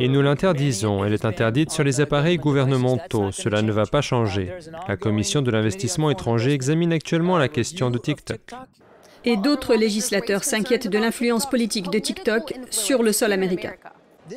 Et 0.00 0.08
nous 0.08 0.22
l'interdisons. 0.22 1.04
Elle 1.04 1.14
est 1.14 1.24
interdite 1.24 1.70
sur 1.70 1.84
les 1.84 2.00
appareils 2.00 2.36
gouvernementaux. 2.36 3.32
Cela 3.32 3.62
ne 3.62 3.72
va 3.72 3.86
pas 3.86 4.02
changer. 4.02 4.52
La 4.86 4.96
Commission 4.96 5.42
de 5.42 5.50
l'investissement 5.50 6.10
étranger 6.10 6.52
examine 6.52 6.92
actuellement 6.92 7.38
la 7.38 7.48
question 7.48 7.90
de 7.90 7.98
TikTok. 7.98 8.40
Et 9.24 9.36
d'autres 9.36 9.74
législateurs 9.74 10.44
s'inquiètent 10.44 10.88
de 10.88 10.98
l'influence 10.98 11.48
politique 11.48 11.90
de 11.90 11.98
TikTok 11.98 12.54
sur 12.70 13.02
le 13.02 13.12
sol 13.12 13.32
américain. 13.32 13.72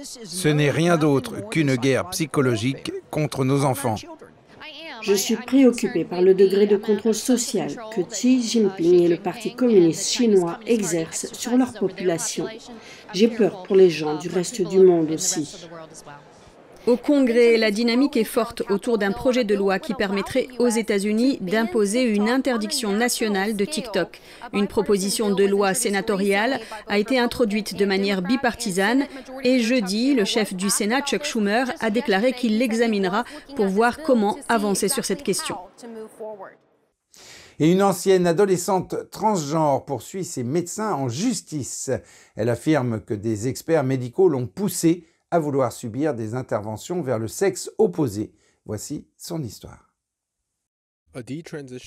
Ce 0.03 0.47
n'est 0.47 0.71
rien 0.71 0.97
d'autre 0.97 1.49
qu'une 1.49 1.75
guerre 1.75 2.09
psychologique 2.09 2.91
contre 3.09 3.43
nos 3.43 3.65
enfants. 3.65 3.95
Je 5.01 5.13
suis 5.13 5.35
préoccupé 5.35 6.05
par 6.05 6.21
le 6.21 6.35
degré 6.35 6.67
de 6.67 6.77
contrôle 6.77 7.15
social 7.15 7.69
que 7.95 8.01
Xi 8.01 8.41
Jinping 8.43 9.01
et 9.01 9.07
le 9.07 9.17
Parti 9.17 9.55
communiste 9.55 10.11
chinois 10.11 10.59
exercent 10.67 11.33
sur 11.33 11.57
leur 11.57 11.73
population. 11.73 12.45
J'ai 13.13 13.27
peur 13.27 13.63
pour 13.63 13.75
les 13.75 13.89
gens 13.89 14.17
du 14.17 14.29
reste 14.29 14.61
du 14.61 14.79
monde 14.79 15.09
aussi. 15.11 15.67
Au 16.87 16.97
Congrès, 16.97 17.57
la 17.57 17.69
dynamique 17.69 18.17
est 18.17 18.23
forte 18.23 18.63
autour 18.71 18.97
d'un 18.97 19.11
projet 19.11 19.43
de 19.43 19.53
loi 19.53 19.77
qui 19.77 19.93
permettrait 19.93 20.47
aux 20.57 20.67
États-Unis 20.67 21.37
d'imposer 21.39 22.01
une 22.01 22.27
interdiction 22.27 22.91
nationale 22.91 23.55
de 23.55 23.65
TikTok. 23.65 24.19
Une 24.51 24.67
proposition 24.67 25.29
de 25.29 25.43
loi 25.43 25.75
sénatoriale 25.75 26.59
a 26.87 26.97
été 26.97 27.19
introduite 27.19 27.75
de 27.75 27.85
manière 27.85 28.23
bipartisane 28.23 29.05
et 29.43 29.59
jeudi, 29.59 30.15
le 30.15 30.25
chef 30.25 30.55
du 30.55 30.71
Sénat, 30.71 31.01
Chuck 31.01 31.23
Schumer, 31.23 31.65
a 31.81 31.91
déclaré 31.91 32.33
qu'il 32.33 32.57
l'examinera 32.57 33.25
pour 33.55 33.67
voir 33.67 34.01
comment 34.01 34.37
avancer 34.49 34.87
sur 34.87 35.05
cette 35.05 35.21
question. 35.21 35.57
Et 37.59 37.71
une 37.71 37.83
ancienne 37.83 38.25
adolescente 38.25 38.95
transgenre 39.11 39.85
poursuit 39.85 40.25
ses 40.25 40.43
médecins 40.43 40.93
en 40.93 41.09
justice. 41.09 41.91
Elle 42.35 42.49
affirme 42.49 43.01
que 43.01 43.13
des 43.13 43.47
experts 43.47 43.83
médicaux 43.83 44.29
l'ont 44.29 44.47
poussée 44.47 45.05
à 45.31 45.39
vouloir 45.39 45.71
subir 45.71 46.13
des 46.13 46.35
interventions 46.35 47.01
vers 47.01 47.19
le 47.19 47.27
sexe 47.27 47.71
opposé. 47.77 48.33
Voici 48.65 49.07
son 49.17 49.41
histoire. 49.41 49.90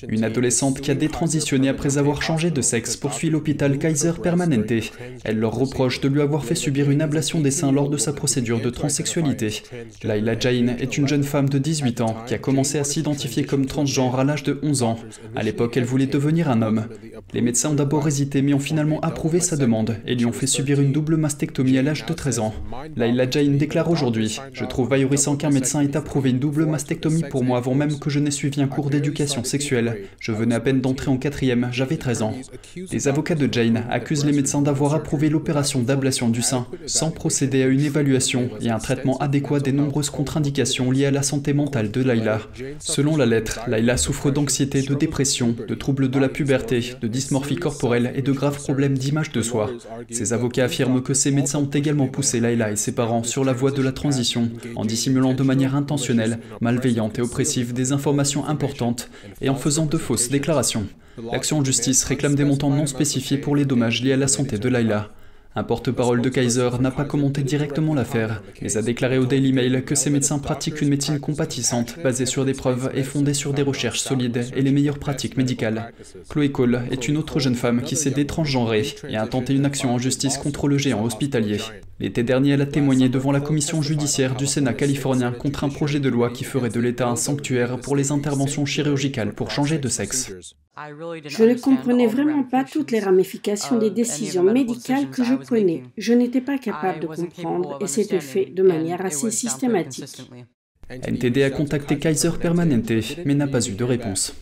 Une 0.08 0.22
adolescente 0.22 0.82
qui 0.82 0.90
a 0.90 0.94
détransitionné 0.94 1.70
après 1.70 1.96
avoir 1.96 2.20
changé 2.20 2.50
de 2.50 2.60
sexe 2.60 2.94
poursuit 2.94 3.30
l'hôpital 3.30 3.78
Kaiser 3.78 4.12
Permanente. 4.22 4.92
Elle 5.24 5.38
leur 5.38 5.54
reproche 5.54 6.02
de 6.02 6.08
lui 6.08 6.20
avoir 6.20 6.44
fait 6.44 6.54
subir 6.54 6.90
une 6.90 7.00
ablation 7.00 7.40
des 7.40 7.50
seins 7.50 7.72
lors 7.72 7.88
de 7.88 7.96
sa 7.96 8.12
procédure 8.12 8.60
de 8.60 8.68
transsexualité. 8.68 9.62
Laila 10.02 10.38
Jain 10.38 10.76
est 10.78 10.98
une 10.98 11.08
jeune 11.08 11.22
femme 11.22 11.48
de 11.48 11.56
18 11.56 12.02
ans 12.02 12.16
qui 12.26 12.34
a 12.34 12.38
commencé 12.38 12.78
à 12.78 12.84
s'identifier 12.84 13.44
comme 13.44 13.64
transgenre 13.64 14.18
à 14.18 14.24
l'âge 14.24 14.42
de 14.42 14.58
11 14.62 14.82
ans. 14.82 14.98
À 15.34 15.42
l'époque, 15.42 15.78
elle 15.78 15.84
voulait 15.84 16.06
devenir 16.06 16.50
un 16.50 16.60
homme. 16.60 16.84
Les 17.32 17.40
médecins 17.40 17.70
ont 17.70 17.74
d'abord 17.74 18.06
hésité 18.06 18.42
mais 18.42 18.52
ont 18.52 18.58
finalement 18.58 19.00
approuvé 19.00 19.40
sa 19.40 19.56
demande 19.56 19.96
et 20.06 20.16
lui 20.16 20.26
ont 20.26 20.32
fait 20.32 20.46
subir 20.46 20.82
une 20.82 20.92
double 20.92 21.16
mastectomie 21.16 21.78
à 21.78 21.82
l'âge 21.82 22.04
de 22.04 22.12
13 22.12 22.40
ans. 22.40 22.54
Laila 22.94 23.30
Jain 23.30 23.52
déclare 23.52 23.90
aujourd'hui 23.90 24.38
Je 24.52 24.66
trouve 24.66 24.92
ahurissant 24.92 25.36
qu'un 25.36 25.50
médecin 25.50 25.80
ait 25.80 25.96
approuvé 25.96 26.28
une 26.28 26.38
double 26.38 26.66
mastectomie 26.66 27.24
pour 27.30 27.42
moi 27.42 27.56
avant 27.56 27.74
même 27.74 27.98
que 27.98 28.10
je 28.10 28.18
n'ai 28.18 28.30
suivi 28.30 28.60
un 28.60 28.66
cours 28.66 28.90
d'éducation 28.90 29.13
sexuelle. 29.44 29.96
Je 30.20 30.32
venais 30.32 30.54
à 30.54 30.60
peine 30.60 30.80
d'entrer 30.80 31.10
en 31.10 31.16
quatrième, 31.16 31.68
j'avais 31.72 31.96
13 31.96 32.22
ans. 32.22 32.34
Les 32.92 33.08
avocats 33.08 33.34
de 33.34 33.48
Jane 33.50 33.84
accusent 33.90 34.24
les 34.24 34.32
médecins 34.32 34.62
d'avoir 34.62 34.94
approuvé 34.94 35.28
l'opération 35.28 35.82
d'ablation 35.82 36.28
du 36.28 36.42
sein 36.42 36.66
sans 36.86 37.10
procéder 37.10 37.62
à 37.62 37.66
une 37.66 37.80
évaluation 37.80 38.50
et 38.60 38.70
un 38.70 38.78
traitement 38.78 39.18
adéquat 39.18 39.60
des 39.60 39.72
nombreuses 39.72 40.10
contre-indications 40.10 40.90
liées 40.90 41.06
à 41.06 41.10
la 41.10 41.22
santé 41.22 41.52
mentale 41.52 41.90
de 41.90 42.02
Laila. 42.02 42.40
Selon 42.78 43.16
la 43.16 43.26
lettre, 43.26 43.60
Laila 43.68 43.96
souffre 43.96 44.30
d'anxiété, 44.30 44.82
de 44.82 44.94
dépression, 44.94 45.54
de 45.66 45.74
troubles 45.74 46.10
de 46.10 46.18
la 46.18 46.28
puberté, 46.28 46.94
de 47.00 47.08
dysmorphie 47.08 47.56
corporelle 47.56 48.12
et 48.14 48.22
de 48.22 48.32
graves 48.32 48.58
problèmes 48.58 48.98
d'image 48.98 49.32
de 49.32 49.42
soi. 49.42 49.70
Ces 50.10 50.32
avocats 50.32 50.64
affirment 50.64 51.02
que 51.02 51.14
ces 51.14 51.30
médecins 51.30 51.58
ont 51.58 51.70
également 51.70 52.08
poussé 52.08 52.40
Laila 52.40 52.72
et 52.72 52.76
ses 52.76 52.92
parents 52.92 53.22
sur 53.22 53.44
la 53.44 53.52
voie 53.52 53.70
de 53.70 53.82
la 53.82 53.92
transition 53.92 54.50
en 54.76 54.84
dissimulant 54.84 55.34
de 55.34 55.42
manière 55.42 55.74
intentionnelle, 55.74 56.38
malveillante 56.60 57.18
et 57.18 57.22
oppressive 57.22 57.72
des 57.72 57.92
informations 57.92 58.46
importantes 58.46 59.03
et 59.40 59.48
en 59.48 59.54
faisant 59.54 59.86
de 59.86 59.98
fausses 59.98 60.28
déclarations. 60.28 60.86
L'action 61.32 61.58
en 61.58 61.64
justice 61.64 62.04
réclame 62.04 62.34
des 62.34 62.44
montants 62.44 62.70
non 62.70 62.86
spécifiés 62.86 63.38
pour 63.38 63.54
les 63.56 63.64
dommages 63.64 64.02
liés 64.02 64.12
à 64.12 64.16
la 64.16 64.28
santé 64.28 64.58
de 64.58 64.68
Laila. 64.68 65.10
Un 65.56 65.62
porte-parole 65.62 66.20
de 66.20 66.28
Kaiser 66.28 66.70
n'a 66.80 66.90
pas 66.90 67.04
commenté 67.04 67.42
directement 67.42 67.94
l'affaire, 67.94 68.42
mais 68.60 68.76
a 68.76 68.82
déclaré 68.82 69.18
au 69.18 69.24
Daily 69.24 69.52
Mail 69.52 69.84
que 69.84 69.94
ces 69.94 70.10
médecins 70.10 70.40
pratiquent 70.40 70.82
une 70.82 70.88
médecine 70.88 71.20
compatissante, 71.20 71.94
basée 72.02 72.26
sur 72.26 72.44
des 72.44 72.54
preuves 72.54 72.90
et 72.92 73.04
fondée 73.04 73.34
sur 73.34 73.52
des 73.52 73.62
recherches 73.62 74.00
solides 74.00 74.46
et 74.56 74.62
les 74.62 74.72
meilleures 74.72 74.98
pratiques 74.98 75.36
médicales. 75.36 75.92
Chloé 76.28 76.50
Cole 76.50 76.82
est 76.90 77.06
une 77.06 77.16
autre 77.16 77.38
jeune 77.38 77.54
femme 77.54 77.82
qui 77.82 77.94
s'est 77.94 78.10
détransgenrée 78.10 78.96
et 79.08 79.16
a 79.16 79.28
tenté 79.28 79.54
une 79.54 79.64
action 79.64 79.94
en 79.94 79.98
justice 79.98 80.38
contre 80.38 80.66
le 80.66 80.76
géant 80.76 81.04
hospitalier. 81.04 81.58
L'été 82.00 82.24
dernier, 82.24 82.50
elle 82.50 82.62
a 82.62 82.66
témoigné 82.66 83.08
devant 83.08 83.30
la 83.30 83.40
commission 83.40 83.80
judiciaire 83.80 84.34
du 84.34 84.48
Sénat 84.48 84.74
californien 84.74 85.30
contre 85.30 85.62
un 85.62 85.68
projet 85.68 86.00
de 86.00 86.08
loi 86.08 86.30
qui 86.30 86.42
ferait 86.42 86.68
de 86.68 86.80
l'État 86.80 87.06
un 87.06 87.14
sanctuaire 87.14 87.78
pour 87.78 87.94
les 87.94 88.10
interventions 88.10 88.66
chirurgicales 88.66 89.32
pour 89.32 89.52
changer 89.52 89.78
de 89.78 89.88
sexe. 89.88 90.32
Je 90.76 91.44
ne 91.44 91.54
comprenais 91.54 92.08
vraiment 92.08 92.42
pas 92.42 92.64
toutes 92.64 92.90
les 92.90 92.98
ramifications 92.98 93.78
des 93.78 93.90
décisions 93.90 94.42
médicales 94.42 95.08
que 95.10 95.22
je 95.22 95.34
prenais. 95.34 95.84
Je 95.96 96.12
n'étais 96.12 96.40
pas 96.40 96.58
capable 96.58 97.00
de 97.00 97.06
comprendre 97.06 97.78
et 97.80 97.86
c'était 97.86 98.20
fait 98.20 98.46
de 98.46 98.62
manière 98.62 99.04
assez 99.04 99.30
systématique. 99.30 100.30
NTD 100.90 101.44
a 101.44 101.50
contacté 101.50 101.98
Kaiser 101.98 102.32
Permanente 102.40 102.92
mais 103.24 103.34
n'a 103.34 103.46
pas 103.46 103.66
eu 103.66 103.72
de 103.72 103.84
réponse. 103.84 104.34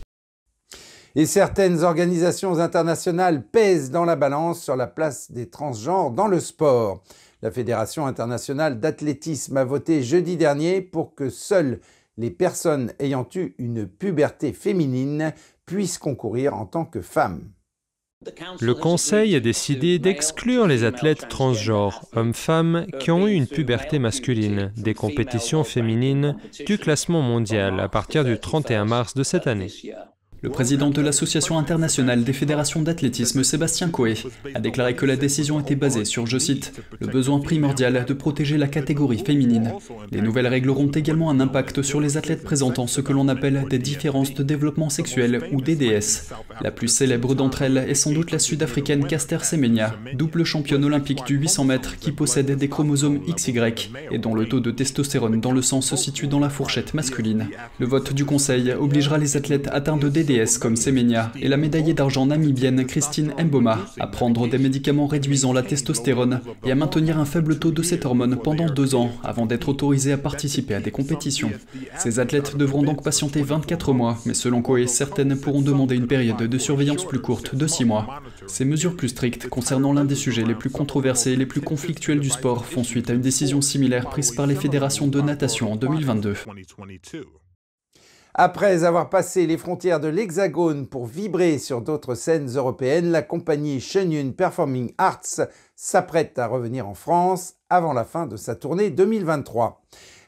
Et 1.15 1.27
certaines 1.27 1.83
organisations 1.83 2.59
internationales 2.59 3.43
pèsent 3.43 3.91
dans 3.91 4.03
la 4.03 4.15
balance 4.15 4.61
sur 4.61 4.75
la 4.75 4.87
place 4.87 5.31
des 5.31 5.47
transgenres 5.47 6.09
dans 6.09 6.27
le 6.27 6.39
sport. 6.39 7.03
La 7.43 7.51
Fédération 7.51 8.07
internationale 8.07 8.79
d'athlétisme 8.79 9.57
a 9.57 9.63
voté 9.63 10.01
jeudi 10.01 10.37
dernier 10.37 10.81
pour 10.81 11.13
que 11.13 11.29
seules 11.29 11.79
les 12.17 12.31
personnes 12.31 12.93
ayant 12.99 13.27
eu 13.35 13.53
une 13.57 13.87
puberté 13.87 14.53
féminine 14.53 15.33
puissent 15.65 15.97
concourir 15.97 16.53
en 16.53 16.65
tant 16.65 16.85
que 16.85 17.01
femmes. 17.01 17.51
Le 18.61 18.73
Conseil 18.73 19.35
a 19.35 19.39
décidé 19.39 19.99
d'exclure 19.99 20.67
les 20.67 20.83
athlètes 20.83 21.27
transgenres, 21.27 22.05
hommes-femmes, 22.13 22.85
qui 22.99 23.11
ont 23.11 23.27
eu 23.27 23.33
une 23.33 23.47
puberté 23.47 23.99
masculine, 23.99 24.71
des 24.77 24.93
compétitions 24.93 25.63
féminines 25.63 26.37
du 26.65 26.77
classement 26.77 27.21
mondial 27.21 27.79
à 27.79 27.89
partir 27.89 28.23
du 28.23 28.39
31 28.39 28.85
mars 28.85 29.13
de 29.13 29.23
cette 29.23 29.47
année. 29.47 29.71
Le 30.43 30.49
président 30.49 30.89
de 30.89 31.01
l'Association 31.01 31.57
internationale 31.57 32.25
des 32.25 32.33
fédérations 32.33 32.81
d'athlétisme, 32.81 33.45
Sébastien 33.45 33.87
Coé, 33.87 34.15
a 34.53 34.59
déclaré 34.59 34.93
que 34.93 35.05
la 35.05 35.15
décision 35.15 35.61
était 35.61 35.75
basée 35.75 36.03
sur, 36.03 36.27
je 36.27 36.37
cite, 36.37 36.73
le 36.99 37.07
besoin 37.07 37.39
primordial 37.39 38.03
de 38.05 38.13
protéger 38.13 38.57
la 38.57 38.67
catégorie 38.67 39.23
féminine. 39.23 39.71
Les 40.11 40.21
nouvelles 40.21 40.47
règles 40.47 40.69
auront 40.69 40.91
également 40.91 41.29
un 41.29 41.39
impact 41.39 41.81
sur 41.81 42.01
les 42.01 42.17
athlètes 42.17 42.43
présentant 42.43 42.87
ce 42.87 42.99
que 42.99 43.13
l'on 43.13 43.29
appelle 43.29 43.67
des 43.69 43.79
différences 43.79 44.33
de 44.33 44.43
développement 44.43 44.89
sexuel 44.89 45.47
ou 45.53 45.61
DDS. 45.61 46.33
La 46.59 46.71
plus 46.71 46.89
célèbre 46.89 47.35
d'entre 47.35 47.61
elles 47.61 47.77
est 47.77 47.95
sans 47.95 48.11
doute 48.11 48.31
la 48.31 48.39
sud-africaine 48.39 49.07
Caster 49.07 49.37
Semenya, 49.43 49.95
double 50.13 50.43
championne 50.43 50.83
olympique 50.83 51.23
du 51.25 51.37
800 51.37 51.63
mètres 51.63 51.97
qui 51.99 52.11
possède 52.11 52.51
des 52.51 52.67
chromosomes 52.67 53.21
XY 53.33 53.53
et 54.11 54.17
dont 54.17 54.35
le 54.35 54.45
taux 54.45 54.59
de 54.59 54.71
testostérone 54.71 55.39
dans 55.39 55.53
le 55.53 55.61
sang 55.61 55.79
se 55.79 55.95
situe 55.95 56.27
dans 56.27 56.41
la 56.41 56.49
fourchette 56.49 56.93
masculine. 56.93 57.47
Le 57.79 57.87
vote 57.87 58.11
du 58.11 58.25
Conseil 58.25 58.73
obligera 58.73 59.17
les 59.17 59.37
athlètes 59.37 59.69
atteints 59.71 59.95
de 59.95 60.09
DDS 60.09 60.32
comme 60.59 60.75
Semenya 60.75 61.31
et 61.39 61.47
la 61.47 61.57
médaillée 61.57 61.93
d'argent 61.93 62.25
namibienne 62.25 62.85
Christine 62.85 63.33
Mboma 63.39 63.85
à 63.99 64.07
prendre 64.07 64.47
des 64.47 64.57
médicaments 64.57 65.05
réduisant 65.05 65.53
la 65.53 65.61
testostérone 65.61 66.41
et 66.65 66.71
à 66.71 66.75
maintenir 66.75 67.19
un 67.19 67.25
faible 67.25 67.59
taux 67.59 67.69
de 67.69 67.83
cette 67.83 68.05
hormone 68.05 68.39
pendant 68.43 68.65
deux 68.65 68.95
ans 68.95 69.11
avant 69.23 69.45
d'être 69.45 69.69
autorisés 69.69 70.11
à 70.11 70.17
participer 70.17 70.73
à 70.73 70.79
des 70.79 70.89
compétitions. 70.89 71.51
Ces 71.99 72.19
athlètes 72.19 72.57
devront 72.57 72.81
donc 72.81 73.03
patienter 73.03 73.43
24 73.43 73.93
mois, 73.93 74.17
mais 74.25 74.33
selon 74.33 74.63
Koé, 74.63 74.87
certaines 74.87 75.37
pourront 75.37 75.61
demander 75.61 75.95
une 75.95 76.07
période 76.07 76.41
de 76.41 76.57
surveillance 76.57 77.05
plus 77.05 77.21
courte 77.21 77.53
de 77.53 77.67
6 77.67 77.85
mois. 77.85 78.23
Ces 78.47 78.65
mesures 78.65 78.95
plus 78.95 79.09
strictes 79.09 79.49
concernant 79.49 79.93
l'un 79.93 80.05
des 80.05 80.15
sujets 80.15 80.45
les 80.45 80.55
plus 80.55 80.71
controversés 80.71 81.33
et 81.33 81.35
les 81.35 81.45
plus 81.45 81.61
conflictuels 81.61 82.19
du 82.19 82.31
sport 82.31 82.65
font 82.65 82.83
suite 82.83 83.11
à 83.11 83.13
une 83.13 83.21
décision 83.21 83.61
similaire 83.61 84.09
prise 84.09 84.31
par 84.31 84.47
les 84.47 84.55
fédérations 84.55 85.07
de 85.07 85.21
natation 85.21 85.71
en 85.71 85.75
2022. 85.75 86.33
Après 88.35 88.83
avoir 88.83 89.11
passé 89.11 89.45
les 89.45 89.59
frontières 89.59 89.99
de 89.99 90.07
l'Hexagone 90.07 90.87
pour 90.87 91.05
vibrer 91.05 91.59
sur 91.59 91.81
d'autres 91.81 92.15
scènes 92.15 92.49
européennes, 92.55 93.11
la 93.11 93.21
compagnie 93.21 93.79
Shenyun 93.79 94.31
Performing 94.31 94.91
Arts 94.97 95.41
s'apprête 95.75 96.39
à 96.39 96.47
revenir 96.47 96.87
en 96.87 96.95
France 96.95 97.57
avant 97.69 97.93
la 97.93 98.05
fin 98.05 98.25
de 98.25 98.35
sa 98.35 98.55
tournée 98.55 98.89
2023. 98.89 99.83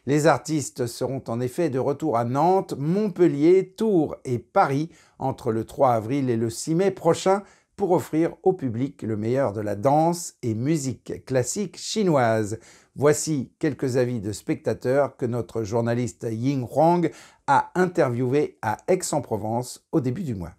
Les 0.06 0.28
artistes 0.28 0.86
seront 0.86 1.24
en 1.28 1.40
effet 1.40 1.72
de 1.72 1.80
retour 1.80 2.16
à 2.16 2.26
Nantes, 2.26 2.76
Montpellier, 2.78 3.74
Tours 3.76 4.18
et 4.24 4.38
Paris 4.38 4.92
entre 5.18 5.52
le 5.52 5.66
3 5.66 5.94
avril 5.94 6.30
et 6.30 6.38
le 6.38 6.52
6 6.52 6.76
mai 6.76 6.92
prochain 6.92 7.42
pour 7.75 7.91
offrir 7.91 8.34
au 8.44 8.53
public 8.53 9.01
le 9.01 9.17
meilleur 9.17 9.53
de 9.53 9.62
la 9.62 9.75
danse 9.75 10.36
et 10.41 10.53
musique 10.53 11.25
classique 11.25 11.77
chinoise. 11.77 12.60
Voici 12.96 13.51
quelques 13.60 13.98
avis 13.98 14.22
de 14.22 14.32
spectateurs 14.32 15.17
que 15.17 15.25
notre 15.25 15.63
journaliste 15.63 16.25
Ying 16.29 16.65
Huang 16.65 17.12
a 17.48 17.72
interviewé 17.75 18.58
à 18.62 18.77
Aix-en-Provence 18.88 19.86
au 19.91 20.00
début 20.00 20.24
du 20.24 20.36
mois. 20.36 20.53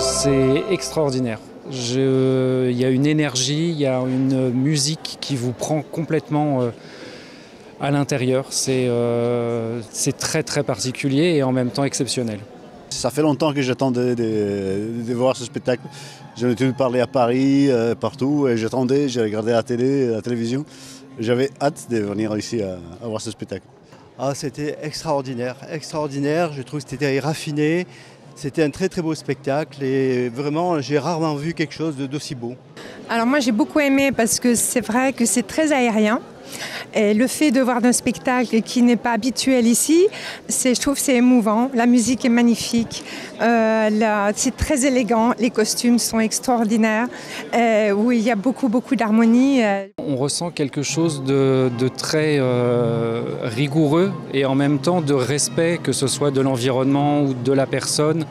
C'est 0.00 0.64
extraordinaire. 0.70 1.40
il 1.70 2.72
y 2.72 2.84
a 2.84 2.90
une 2.90 3.06
énergie, 3.06 3.70
il 3.70 3.78
y 3.78 3.86
a 3.86 3.98
une 4.00 4.50
musique 4.50 5.18
qui 5.20 5.36
vous 5.36 5.52
prend 5.52 5.82
complètement 5.82 6.62
euh, 6.62 6.70
à 7.80 7.90
l'intérieur. 7.90 8.46
Euh, 8.68 9.80
c'est 9.90 10.16
très 10.16 10.42
très 10.42 10.62
particulier 10.62 11.34
et 11.36 11.42
en 11.42 11.52
même 11.52 11.70
temps 11.70 11.84
exceptionnel. 11.84 12.40
Ça 12.90 13.10
fait 13.10 13.22
longtemps 13.22 13.52
que 13.52 13.62
j'attends 13.62 13.90
de, 13.90 15.12
voir 15.14 15.36
ce 15.36 15.44
spectacle. 15.44 15.82
J'en 16.36 16.48
ai 16.48 16.52
entendu 16.52 16.72
parler 16.72 17.00
à 17.00 17.06
Paris, 17.06 17.70
euh, 17.70 17.94
partout, 17.94 18.48
et 18.48 18.56
j'attendais, 18.56 19.08
j'ai 19.08 19.22
regardé 19.22 19.52
la 19.52 19.62
télé, 19.62 20.08
la 20.08 20.22
télévision. 20.22 20.64
J'avais 21.18 21.50
hâte 21.60 21.86
de 21.90 21.98
venir 21.98 22.36
ici 22.36 22.62
à, 22.62 22.78
voir 23.06 23.20
ce 23.20 23.30
spectacle. 23.30 23.64
Ah, 24.18 24.32
c'était 24.34 24.76
extraordinaire, 24.82 25.56
extraordinaire. 25.70 26.52
Je 26.52 26.62
trouve 26.62 26.82
que 26.82 26.90
c'était 26.90 27.18
raffiné. 27.20 27.86
C'était 28.36 28.62
un 28.62 28.70
très 28.70 28.88
très 28.88 29.02
beau 29.02 29.14
spectacle 29.14 29.82
et 29.82 30.28
vraiment 30.30 30.80
j'ai 30.80 30.98
rarement 30.98 31.34
vu 31.34 31.52
quelque 31.52 31.74
chose 31.74 31.96
d'aussi 31.96 32.34
beau. 32.34 32.54
Alors 33.10 33.26
moi 33.26 33.38
j'ai 33.40 33.52
beaucoup 33.52 33.80
aimé 33.80 34.12
parce 34.12 34.40
que 34.40 34.54
c'est 34.54 34.80
vrai 34.80 35.12
que 35.12 35.26
c'est 35.26 35.46
très 35.46 35.72
aérien. 35.72 36.20
Et 36.94 37.14
le 37.14 37.26
fait 37.26 37.50
de 37.50 37.60
voir 37.60 37.84
un 37.84 37.92
spectacle 37.92 38.62
qui 38.62 38.82
n'est 38.82 38.96
pas 38.96 39.12
habituel 39.12 39.66
ici, 39.66 40.06
je 40.48 40.80
trouve 40.80 40.98
c'est 40.98 41.16
émouvant. 41.16 41.70
La 41.74 41.86
musique 41.86 42.24
est 42.24 42.30
magnifique, 42.30 43.04
euh, 43.40 44.32
c'est 44.34 44.56
très 44.56 44.84
élégant, 44.84 45.32
les 45.38 45.50
costumes 45.50 45.98
sont 45.98 46.20
extraordinaires, 46.20 47.08
euh, 47.54 47.92
oui, 47.92 48.18
il 48.18 48.24
y 48.24 48.30
a 48.30 48.36
beaucoup, 48.36 48.68
beaucoup 48.68 48.96
d'harmonie. 48.96 49.62
Euh. 49.62 49.86
On 49.98 50.16
ressent 50.16 50.50
quelque 50.50 50.82
chose 50.82 51.22
de, 51.24 51.70
très 51.96 52.36
euh, 52.38 53.22
rigoureux 53.42 54.12
et 54.32 54.44
en 54.44 54.54
même 54.54 54.78
temps 54.78 55.00
de 55.00 55.14
respect, 55.14 55.78
que 55.82 55.92
ce 55.92 56.06
soit 56.06 56.30
de 56.30 56.40
l'environnement 56.40 57.22
ou 57.22 57.34
de 57.34 57.52
la 57.52 57.66
personne 57.66 58.24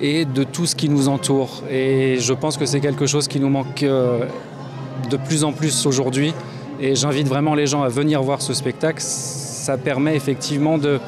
et 0.00 0.24
de 0.24 0.44
tout 0.44 0.66
ce 0.66 0.74
qui 0.74 0.88
nous 0.88 1.08
entoure. 1.08 1.62
Et 1.70 2.16
je 2.18 2.32
pense 2.32 2.56
que 2.56 2.66
c'est 2.66 2.80
quelque 2.80 3.06
chose 3.06 3.28
qui 3.28 3.40
nous 3.40 3.48
manque 3.48 3.84
de 3.84 5.16
plus 5.16 5.44
en 5.44 5.52
plus 5.52 5.86
aujourd'hui. 5.86 6.34
Et 6.80 6.94
j'invite 6.96 7.28
vraiment 7.28 7.54
les 7.54 7.66
gens 7.66 7.82
à 7.82 7.88
venir 7.88 8.22
voir 8.22 8.42
ce 8.42 8.52
spectacle. 8.52 9.00
Ça 9.00 9.78
permet 9.78 10.16
effectivement 10.16 10.78
de 10.78 10.98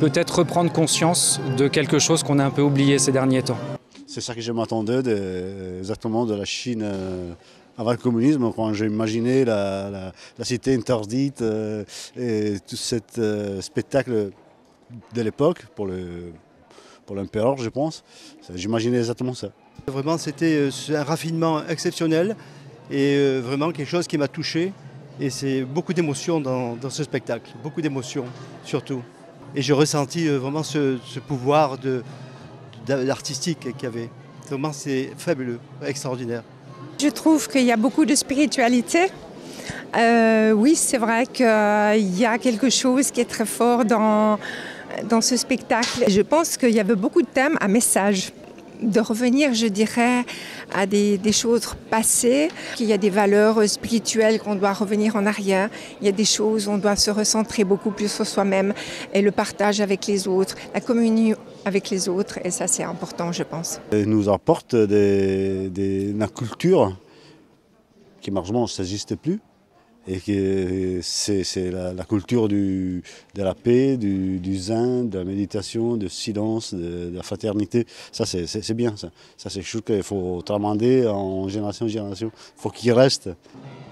peut-être 0.00 0.38
reprendre 0.38 0.72
conscience 0.72 1.40
de 1.56 1.68
quelque 1.68 1.98
chose 1.98 2.22
qu'on 2.22 2.38
a 2.38 2.44
un 2.44 2.50
peu 2.50 2.62
oublié 2.62 2.98
ces 2.98 3.12
derniers 3.12 3.42
temps. 3.42 3.58
C'est 4.06 4.20
ça 4.20 4.34
que 4.34 4.40
je 4.40 4.52
m'attendais 4.52 5.00
exactement 5.78 6.26
de 6.26 6.34
la 6.34 6.44
Chine 6.44 6.82
euh, 6.84 7.32
avant 7.78 7.92
le 7.92 7.96
communisme, 7.96 8.52
quand 8.54 8.72
j'ai 8.74 8.86
imaginé 8.86 9.44
la, 9.44 10.12
cité 10.42 10.74
interdite 10.74 11.40
euh, 11.40 11.84
et 12.16 12.56
tout 12.68 12.76
ce 12.76 12.96
euh, 13.18 13.60
spectacle 13.60 14.30
de 15.14 15.22
l'époque 15.22 15.64
pour 15.74 15.86
le 15.86 16.32
pour 17.06 17.16
l'empereur, 17.16 17.56
je 17.56 17.68
pense. 17.68 18.04
J'imaginais 18.54 18.98
exactement 18.98 19.34
ça. 19.34 19.48
Vraiment, 19.86 20.18
c'était 20.18 20.68
un 20.90 21.02
raffinement 21.02 21.66
exceptionnel 21.66 22.36
et 22.90 23.38
vraiment 23.40 23.72
quelque 23.72 23.88
chose 23.88 24.06
qui 24.06 24.18
m'a 24.18 24.28
touché. 24.28 24.72
Et 25.20 25.30
c'est 25.30 25.62
beaucoup 25.62 25.92
d'émotions 25.92 26.40
dans, 26.40 26.90
ce 26.90 27.04
spectacle, 27.04 27.50
beaucoup 27.62 27.80
d'émotions 27.80 28.24
surtout. 28.64 29.02
Et 29.54 29.62
j'ai 29.62 29.72
ressenti 29.72 30.28
euh, 30.28 30.38
vraiment 30.38 30.62
ce, 30.62 30.98
pouvoir 31.26 31.76
de, 31.78 32.02
artistique 33.10 33.60
qu'il 33.60 33.82
y 33.82 33.86
avait. 33.86 34.10
Vraiment, 34.48 34.72
c'est 34.72 35.10
fabuleux, 35.16 35.60
extraordinaire. 35.86 36.42
Je 37.00 37.08
trouve 37.08 37.48
qu'il 37.48 37.64
y 37.64 37.72
a 37.72 37.76
beaucoup 37.76 38.04
de 38.04 38.14
spiritualité. 38.14 39.08
Euh, 39.96 40.52
oui, 40.52 40.74
c'est 40.74 40.98
vrai 40.98 41.26
qu'il 41.26 42.18
y 42.18 42.24
a 42.24 42.38
quelque 42.38 42.70
chose 42.70 43.10
qui 43.10 43.20
est 43.20 43.28
très 43.28 43.46
fort 43.46 43.84
dans, 43.84 44.38
dans 45.08 45.20
ce 45.20 45.36
spectacle. 45.36 46.04
Je 46.08 46.22
pense 46.22 46.56
qu'il 46.56 46.70
y 46.70 46.80
avait 46.80 46.96
beaucoup 46.96 47.22
de 47.22 47.26
thèmes 47.26 47.56
à 47.60 47.68
message 47.68 48.32
de 48.82 49.00
revenir, 49.00 49.54
je 49.54 49.66
dirais, 49.66 50.24
à 50.74 50.86
des, 50.86 51.18
choses 51.32 51.74
passées, 51.90 52.48
qu'il 52.76 52.86
y 52.86 52.92
a 52.92 52.98
des 52.98 53.10
valeurs 53.10 53.66
spirituelles 53.68 54.38
qu'on 54.38 54.54
doit 54.54 54.72
revenir 54.72 55.16
en 55.16 55.26
arrière, 55.26 55.70
il 56.00 56.06
y 56.06 56.08
a 56.08 56.12
des 56.12 56.24
choses 56.24 56.68
où 56.68 56.72
on 56.72 56.78
doit 56.78 56.96
se 56.96 57.10
recentrer 57.10 57.64
beaucoup 57.64 57.90
plus 57.90 58.10
sur 58.10 58.26
soi-même 58.26 58.74
et 59.14 59.22
le 59.22 59.30
partage 59.30 59.80
avec 59.80 60.06
les 60.06 60.28
autres, 60.28 60.56
la 60.74 60.80
communion 60.80 61.36
avec 61.64 61.90
les 61.90 62.08
autres, 62.08 62.38
et 62.44 62.50
ça 62.50 62.66
c'est 62.66 62.82
important, 62.82 63.32
je 63.32 63.42
pense. 63.42 63.80
Il 63.92 64.04
nous 64.04 64.28
apporte 64.28 64.74
des, 64.74 65.68
des, 65.70 66.14
culture 66.34 66.96
qui 68.20 68.30
malheureusement 68.30 68.64
ne 68.64 68.82
n'existe 68.82 69.16
plus 69.16 69.40
et 70.08 70.18
que 70.18 71.00
c'est 71.02 71.70
la, 71.70 72.04
culture 72.04 72.48
de 72.48 73.02
la 73.36 73.54
paix, 73.54 73.96
du, 73.96 74.56
zen, 74.56 75.08
de 75.08 75.18
la 75.18 75.24
méditation, 75.24 75.96
du 75.96 76.08
silence, 76.08 76.74
de, 76.74 77.10
la 77.14 77.22
fraternité. 77.22 77.86
Ça, 78.10 78.24
c'est 78.26 78.74
bien. 78.74 78.96
Ça, 78.96 79.10
ça 79.36 79.50
c'est 79.50 79.62
chose 79.62 79.82
qu'il 79.84 80.02
faut 80.02 80.42
tramander 80.44 81.06
en 81.06 81.48
génération 81.48 81.86
en 81.86 81.88
génération. 81.88 82.32
Il 82.34 82.62
faut 82.62 82.70
qu'il 82.70 82.92
reste. 82.92 83.30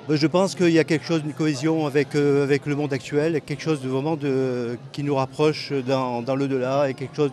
Je 0.08 0.26
pense 0.26 0.56
qu'il 0.56 0.70
y 0.70 0.78
a 0.80 0.84
quelque 0.84 1.04
chose, 1.04 1.22
une 1.24 1.32
cohésion 1.32 1.86
avec, 1.86 2.16
euh, 2.16 2.42
avec 2.42 2.66
le 2.66 2.74
monde 2.74 2.92
actuel, 2.92 3.40
quelque 3.42 3.62
chose 3.62 3.80
de 3.80 3.88
vraiment 3.88 4.18
qui 4.92 5.04
nous 5.04 5.14
rapproche 5.14 5.72
dans, 5.86 6.22
dans 6.22 6.34
l'au-delà 6.34 6.90
et 6.90 6.94
quelque 6.94 7.14
chose 7.14 7.30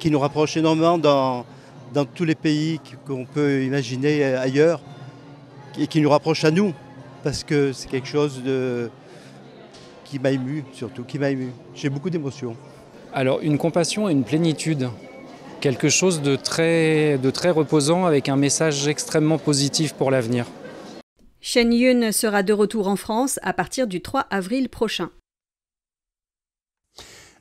qui 0.00 0.10
nous 0.10 0.18
rapproche 0.18 0.56
énormément 0.56 0.98
dans, 0.98 1.46
dans 1.94 2.04
tous 2.04 2.24
les 2.24 2.34
pays 2.34 2.80
qu'on 3.06 3.26
peut 3.26 3.62
imaginer 3.62 4.24
ailleurs 4.24 4.80
et 5.78 5.86
qui 5.86 6.00
nous 6.00 6.10
rapproche 6.10 6.42
à 6.42 6.50
nous 6.50 6.72
parce 7.22 7.44
que 7.44 7.72
c'est 7.72 7.88
quelque 7.88 8.08
chose 8.08 8.42
de... 8.42 8.90
qui 10.04 10.18
m'a 10.18 10.30
ému, 10.30 10.64
surtout, 10.72 11.04
qui 11.04 11.18
m'a 11.18 11.30
ému. 11.30 11.50
J'ai 11.74 11.88
beaucoup 11.88 12.10
d'émotions. 12.10 12.56
Alors, 13.12 13.40
une 13.40 13.58
compassion 13.58 14.08
et 14.08 14.12
une 14.12 14.24
plénitude, 14.24 14.88
quelque 15.60 15.88
chose 15.88 16.22
de 16.22 16.36
très, 16.36 17.18
de 17.18 17.30
très 17.30 17.50
reposant 17.50 18.04
avec 18.04 18.28
un 18.28 18.36
message 18.36 18.88
extrêmement 18.88 19.38
positif 19.38 19.94
pour 19.94 20.10
l'avenir. 20.10 20.46
Shen 21.40 21.72
Yun 21.72 22.12
sera 22.12 22.42
de 22.42 22.52
retour 22.52 22.88
en 22.88 22.96
France 22.96 23.38
à 23.42 23.52
partir 23.52 23.86
du 23.86 24.02
3 24.02 24.26
avril 24.30 24.68
prochain. 24.68 25.10